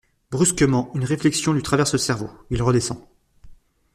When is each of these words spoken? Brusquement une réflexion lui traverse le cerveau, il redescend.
Brusquement 0.31 0.89
une 0.95 1.03
réflexion 1.03 1.53
lui 1.53 1.61
traverse 1.61 1.93
le 1.93 1.99
cerveau, 1.99 2.27
il 2.49 2.63
redescend. 2.63 2.97